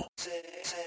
[0.00, 0.79] now.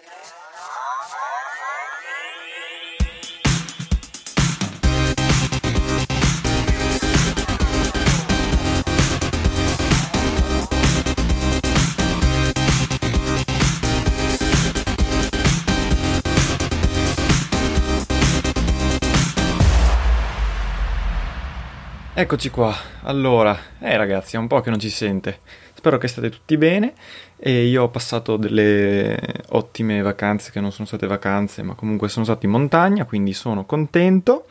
[22.16, 22.72] Eccoci qua.
[23.02, 25.40] Allora, eh ragazzi, è un po' che non ci sente.
[25.74, 26.94] Spero che state tutti bene
[27.38, 29.18] e io ho passato delle
[29.50, 33.66] ottime vacanze che non sono state vacanze, ma comunque sono stato in montagna, quindi sono
[33.66, 34.46] contento.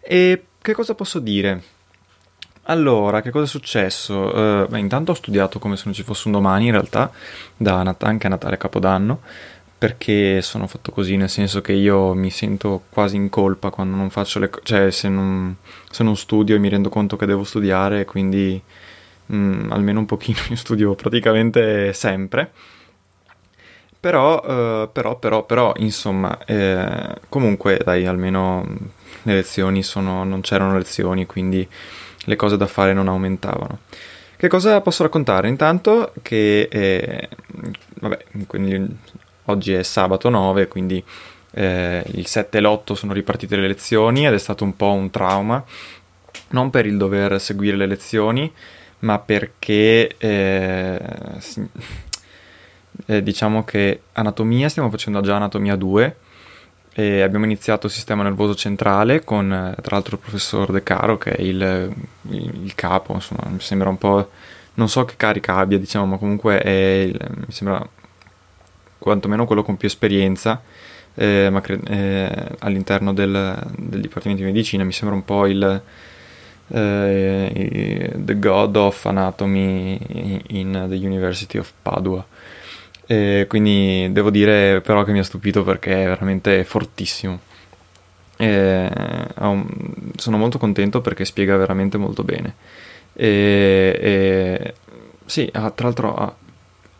[0.00, 1.62] E che cosa posso dire?
[2.62, 4.14] Allora, che cosa è successo?
[4.34, 7.12] Uh, beh, intanto ho studiato come se non ci fosse un domani, in realtà,
[7.54, 9.20] da Nat- anche a Natale Capodanno
[9.76, 14.10] perché sono fatto così, nel senso che io mi sento quasi in colpa quando non
[14.10, 15.56] faccio le cose, cioè se non,
[15.90, 18.60] se non, studio e mi rendo conto che devo studiare, quindi
[19.26, 22.50] mh, mm, almeno un pochino io studio praticamente sempre.
[24.00, 28.62] Però, eh, però, però, però, insomma, eh, comunque dai, almeno
[29.22, 31.66] le lezioni sono, non c'erano lezioni, quindi
[32.26, 33.78] le cose da fare non aumentavano.
[34.36, 35.48] Che cosa posso raccontare?
[35.48, 37.28] Intanto che, eh,
[38.00, 38.24] vabbè,
[39.46, 41.04] Oggi è sabato 9, quindi
[41.52, 45.10] eh, il 7 e l'8 sono ripartite le lezioni ed è stato un po' un
[45.10, 45.62] trauma,
[46.48, 48.50] non per il dover seguire le lezioni,
[49.00, 51.00] ma perché eh,
[53.06, 56.16] eh, diciamo che anatomia, stiamo facendo già anatomia 2
[56.94, 59.48] e abbiamo iniziato il sistema nervoso centrale con
[59.82, 61.92] tra l'altro il professor De Caro che è il,
[62.30, 64.30] il, il capo, insomma mi sembra un po',
[64.74, 67.86] non so che carica abbia diciamo, ma comunque è mi sembra
[68.98, 70.62] quantomeno quello con più esperienza,
[71.14, 75.82] eh, ma cre- eh, all'interno del, del, Dipartimento di Medicina mi sembra un po' il
[76.68, 82.26] eh, The God of Anatomy in the University of Padua.
[83.06, 87.40] quindi devo dire però che mi ha stupito perché è veramente fortissimo.
[88.36, 89.66] Un,
[90.16, 92.54] sono molto contento perché spiega veramente molto bene.
[93.12, 94.74] E, e
[95.26, 96.34] sì, tra l'altro ha,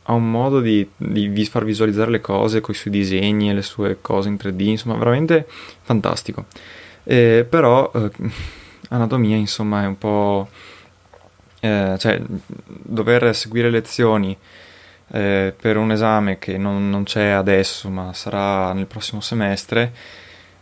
[0.05, 3.63] ha un modo di, di, far visualizzare le cose con i suoi disegni e le
[3.63, 5.47] sue cose in 3D, insomma, veramente
[5.83, 6.47] fantastico.
[7.05, 8.11] Eh, però eh,
[8.91, 10.49] anatomia, insomma, è un po'...
[11.61, 14.37] Eh, cioè, dover seguire lezioni
[15.09, 19.93] eh, per un esame che non, non c'è adesso, ma sarà nel prossimo semestre,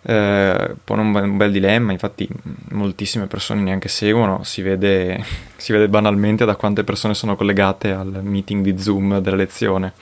[0.02, 2.28] eh, pone un un bel, dilemma, infatti
[2.70, 5.24] moltissime persone neanche seguono, si vede,
[5.56, 9.92] si vede, banalmente da quante persone sono collegate al meeting di Zoom della lezione.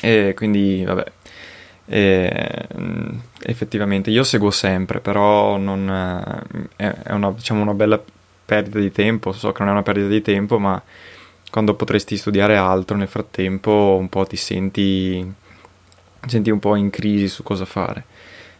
[0.00, 1.04] E quindi, vabbè,
[1.86, 2.68] e,
[3.42, 8.02] effettivamente io seguo sempre, però non, è, è una, diciamo, una bella
[8.44, 10.80] perdita di tempo, so che non è una perdita di tempo, ma
[11.50, 15.34] quando potresti studiare altro nel frattempo un po' ti senti,
[16.26, 18.04] senti un po' in crisi su cosa fare.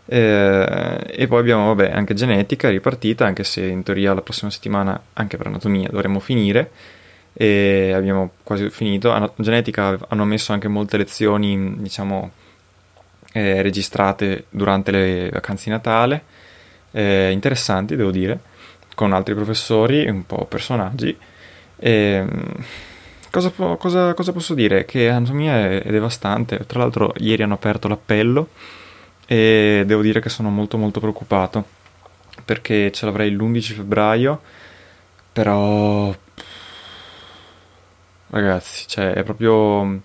[0.08, 5.00] Eh, e poi abbiamo vabbè, anche genetica ripartita, anche se in teoria la prossima settimana
[5.14, 6.70] anche per anatomia dovremmo finire.
[7.32, 9.10] E abbiamo quasi finito.
[9.10, 12.30] An- genetica hanno messo anche molte lezioni, diciamo,
[13.32, 16.22] eh, registrate durante le vacanze di Natale,
[16.92, 18.38] eh, interessanti devo dire,
[18.94, 21.16] con altri professori, un po' personaggi.
[21.78, 22.24] E,
[23.30, 24.86] cosa, cosa, cosa, posso dire?
[24.86, 26.64] Che anatomia è, è devastante.
[26.66, 28.48] Tra l'altro, ieri hanno aperto l'appello
[29.26, 31.64] e devo dire che sono molto molto preoccupato
[32.44, 34.40] perché ce l'avrei l'11 febbraio,
[35.32, 36.14] però
[38.28, 40.02] ragazzi, cioè è proprio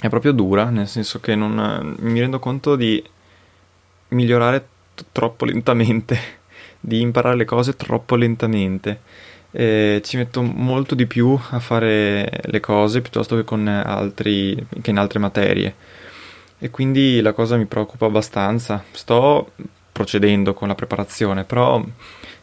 [0.00, 3.02] è proprio dura, nel senso che non mi rendo conto di
[4.08, 6.18] migliorare t- troppo lentamente,
[6.80, 9.00] di imparare le cose troppo lentamente.
[9.50, 13.54] E ci metto molto di più a fare le cose piuttosto che,
[13.84, 15.74] altri, che in altre materie.
[16.58, 18.82] E quindi la cosa mi preoccupa abbastanza.
[18.92, 19.52] Sto
[19.92, 21.82] procedendo con la preparazione, però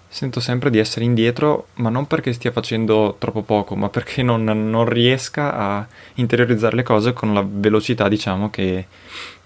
[0.07, 4.43] sento sempre di essere indietro, ma non perché stia facendo troppo poco, ma perché non,
[4.43, 8.87] non riesca a interiorizzare le cose con la velocità, diciamo, che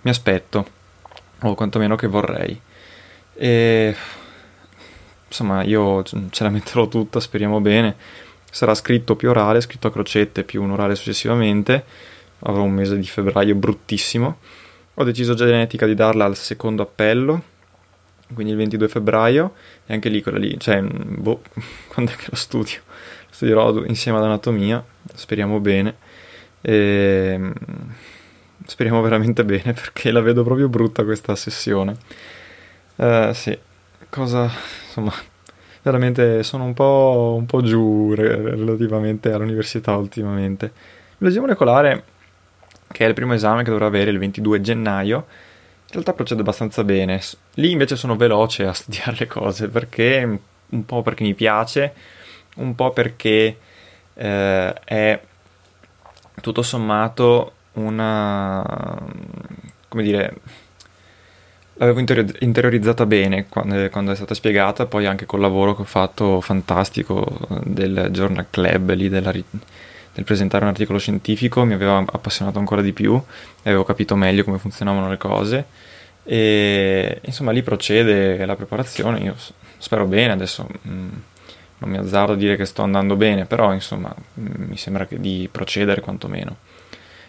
[0.02, 0.68] mi aspetto,
[1.42, 2.60] o quantomeno che vorrei.
[3.36, 3.96] E
[5.28, 7.96] insomma, io ce la metterò tutta, speriamo bene.
[8.50, 11.84] Sarà scritto più orale, scritto a crocette, più un orale successivamente.
[12.48, 14.38] Avrò un mese di febbraio bruttissimo.
[14.96, 17.44] Ho deciso genetica di darla al secondo appello,
[18.34, 19.54] quindi il 22 febbraio,
[19.86, 21.42] e anche lì quella lì, cioè, boh,
[21.88, 22.80] quando è che lo studio?
[22.86, 24.84] Lo studierò insieme ad anatomia,
[25.14, 25.96] speriamo bene.
[26.62, 27.32] E...
[27.34, 27.54] Ehm,
[28.66, 31.96] speriamo veramente bene perché la vedo proprio brutta questa sessione.
[32.96, 33.58] Uh, sì,
[34.10, 34.50] cosa,
[34.86, 35.14] insomma,
[35.82, 40.72] veramente sono un po', un po giù relativamente all'università ultimamente.
[41.18, 42.04] Biologia molecolare,
[42.96, 46.86] che è il primo esame che dovrò avere il 22 gennaio, in realtà procede abbastanza
[46.86, 47.20] bene.
[47.56, 51.94] Lì invece sono veloce a studiare le cose perché un po' perché mi piace,
[52.56, 53.58] un po' perché
[54.14, 55.20] eh, è
[56.40, 58.98] tutto sommato una
[59.90, 60.34] come dire
[61.74, 66.40] l'avevo interiorizzata bene quando, quando, è stata spiegata, poi anche col lavoro che ho fatto
[66.40, 67.26] fantastico
[67.62, 69.34] del Journal Club lì della,
[70.16, 73.22] del presentare un articolo scientifico mi aveva appassionato ancora di più
[73.62, 75.66] e avevo capito meglio come funzionavano le cose.
[76.24, 79.20] E insomma lì procede la preparazione.
[79.20, 79.36] Io
[79.78, 81.10] spero bene adesso mh, mm,
[81.80, 85.06] non mi azzardo a dire che sto andando bene però insomma mh, mm, mi sembra
[85.10, 86.58] di procedere quantomeno.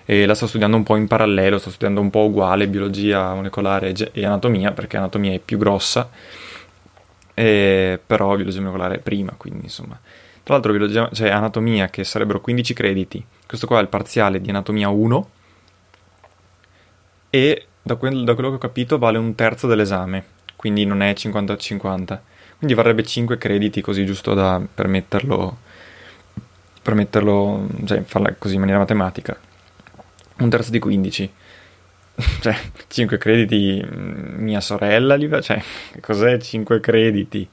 [0.04, 3.92] E la sto studiando un po' in parallelo sto studiando un po' uguale biologia molecolare
[4.12, 6.08] e anatomia perché anatomia è più grossa
[7.34, 9.98] e, però biologia molecolare è prima quindi insomma
[10.46, 13.26] tra l'altro, biologia, cioè anatomia, che sarebbero 15 crediti.
[13.48, 15.30] Questo qua è il parziale di anatomia 1.
[17.30, 20.24] E da, quel, da quello che ho capito vale un terzo dell'esame.
[20.54, 22.18] Quindi non è 50-50.
[22.58, 25.58] Quindi varrebbe 5 crediti, così giusto da permetterlo.
[26.80, 29.36] Permetterlo, cioè farla così in maniera matematica.
[30.38, 31.32] Un terzo di 15
[32.40, 32.56] cioè
[32.86, 35.62] 5 crediti mm, mia sorella cioè
[36.00, 37.46] cos'è 5 crediti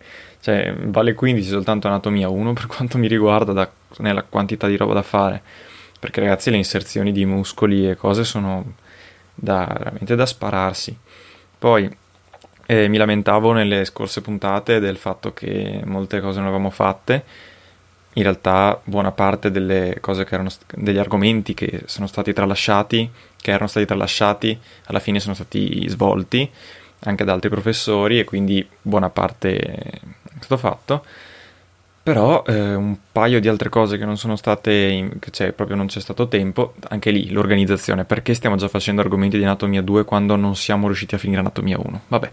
[0.43, 4.93] cioè, vale 15 soltanto anatomia 1 per quanto mi riguarda da, nella quantità di roba
[4.93, 5.41] da fare.
[5.97, 8.73] Perché ragazzi le inserzioni di muscoli e cose sono
[9.33, 10.97] da, veramente da spararsi.
[11.57, 11.89] Poi
[12.65, 17.23] eh, mi lamentavo nelle scorse puntate del fatto che molte cose non avevamo fatte.
[18.15, 24.59] In realtà buona parte erano degli argomenti che sono stati tralasciati, che erano stati tralasciati,
[24.87, 26.51] alla fine sono stati svolti
[27.05, 31.03] anche da altri professori e quindi buona parte stato fatto.
[32.03, 35.87] Però eh, un paio di altre cose che non sono state, in, cioè proprio non
[35.87, 40.35] c'è stato tempo, anche lì l'organizzazione, perché stiamo già facendo argomenti di anatomia 2 quando
[40.35, 42.01] non siamo riusciti a finire anatomia 1?
[42.09, 42.31] Vabbè.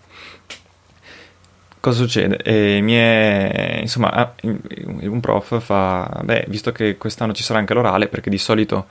[1.79, 2.37] Cosa succede?
[2.43, 8.09] Eh, è, insomma, ah, un prof fa, beh, visto che quest'anno ci sarà anche l'orale,
[8.09, 8.87] perché di solito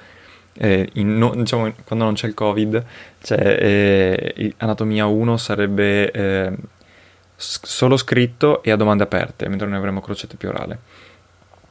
[0.53, 2.83] eh, no, diciamo, quando non c'è il covid,
[3.21, 6.51] cioè, eh, anatomia 1 sarebbe eh,
[7.39, 10.79] solo scritto e a domande aperte, mentre noi avremo crocette più orale.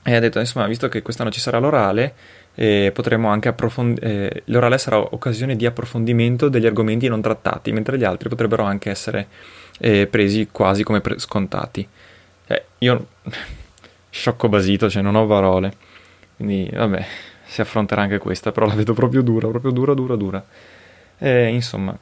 [0.02, 2.14] E ha detto, insomma, visto che quest'anno ci sarà l'orale,
[2.54, 7.98] eh, potremo anche approfondire, eh, l'orale sarà occasione di approfondimento degli argomenti non trattati, mentre
[7.98, 9.28] gli altri potrebbero anche essere
[9.78, 11.86] eh, presi quasi come pre- scontati.
[12.46, 13.06] Cioè, io,
[14.08, 15.72] sciocco basito, cioè non ho parole.
[16.36, 17.06] Quindi, vabbè,
[17.44, 20.44] si affronterà anche questa, però la vedo proprio dura, proprio dura, dura, dura.
[21.18, 21.96] E, insomma,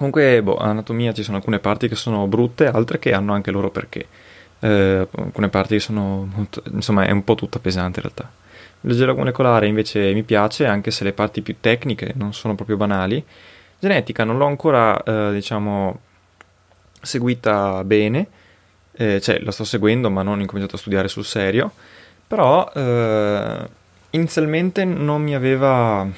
[0.00, 3.70] comunque, boh, anatomia ci sono alcune parti che sono brutte, altre che hanno anche loro
[3.70, 4.06] perché.
[4.60, 8.30] Eh, alcune parti sono molto, insomma, è un po' tutta pesante in realtà.
[8.80, 13.22] Biologia molecolare invece mi piace, anche se le parti più tecniche non sono proprio banali.
[13.78, 16.00] Genetica non l'ho ancora, eh, diciamo,
[17.02, 18.26] seguita bene,
[18.92, 21.72] eh, cioè la sto seguendo ma non ho incominciato a studiare sul serio,
[22.26, 23.68] però eh,
[24.10, 26.08] inizialmente non mi aveva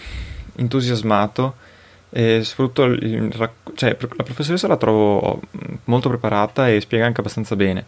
[0.54, 1.70] entusiasmato
[2.12, 5.40] e soprattutto il, cioè, la professoressa la trovo
[5.84, 7.86] molto preparata e spiega anche abbastanza bene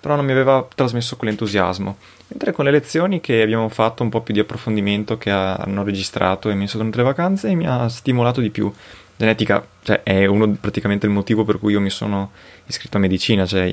[0.00, 1.96] però non mi aveva trasmesso quell'entusiasmo.
[2.28, 6.50] Mentre con le lezioni che abbiamo fatto un po' più di approfondimento, che hanno registrato
[6.50, 8.72] e messo durante le vacanze, mi ha stimolato di più.
[9.16, 12.30] Genetica cioè, è uno praticamente il motivo per cui io mi sono
[12.66, 13.68] iscritto a medicina, cioè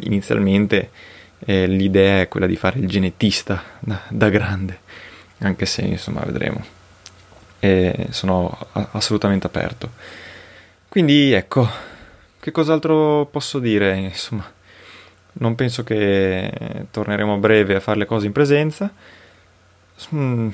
[0.00, 0.90] inizialmente
[1.40, 4.78] eh, l'idea è quella di fare il genetista da, da grande,
[5.40, 6.75] anche se insomma vedremo.
[7.58, 8.56] E sono
[8.92, 9.90] assolutamente aperto.
[10.88, 11.68] Quindi ecco,
[12.38, 13.96] che cos'altro posso dire?
[13.96, 14.50] Insomma,
[15.34, 18.92] non penso che torneremo a breve a fare le cose in presenza.
[20.14, 20.48] Mm,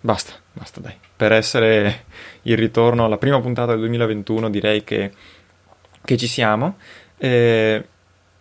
[0.00, 0.94] basta, basta dai.
[1.16, 2.04] Per essere
[2.42, 5.12] il ritorno alla prima puntata del 2021 direi che,
[6.04, 6.76] che ci siamo.
[7.16, 7.86] Eh,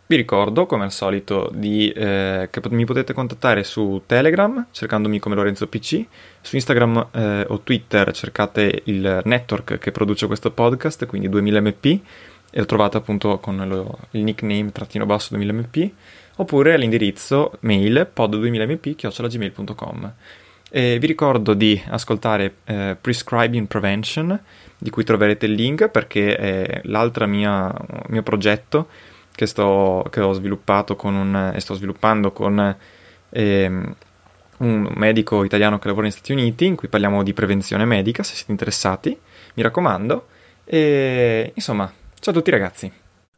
[0.08, 5.34] vi ricordo, come al solito, di, eh, che mi potete contattare su Telegram cercandomi come
[5.34, 6.06] Lorenzo PC,
[6.42, 12.00] su Instagram eh, o Twitter cercate il network che produce questo podcast, quindi 2000mp
[12.52, 15.90] e lo trovate appunto con lo, il nickname trattino basso 2000mp
[16.38, 20.14] oppure all'indirizzo mail pod2000mp.gmail.com
[20.70, 24.40] e vi ricordo di ascoltare eh, Prescribing Prevention
[24.78, 28.88] di cui troverete il link perché è l'altro mio progetto
[29.36, 32.75] che, sto, che ho sviluppato un, e sto sviluppando con
[33.30, 33.96] ehm,
[34.58, 38.36] un medico italiano che lavora negli Stati Uniti in cui parliamo di prevenzione medica se
[38.36, 39.18] siete interessati
[39.56, 40.27] mi raccomando
[40.63, 41.92] e insomma
[42.25, 43.05] Ciao a tutti ragazzi.